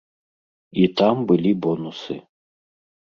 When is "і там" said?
0.83-1.15